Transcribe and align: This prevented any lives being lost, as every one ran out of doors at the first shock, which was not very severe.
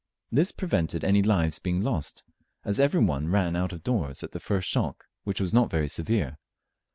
This 0.31 0.51
prevented 0.51 1.03
any 1.03 1.21
lives 1.21 1.59
being 1.59 1.81
lost, 1.81 2.23
as 2.65 2.79
every 2.79 3.01
one 3.01 3.27
ran 3.29 3.55
out 3.55 3.71
of 3.71 3.83
doors 3.83 4.23
at 4.23 4.31
the 4.31 4.39
first 4.39 4.67
shock, 4.67 5.05
which 5.25 5.39
was 5.39 5.53
not 5.53 5.69
very 5.69 5.87
severe. 5.87 6.39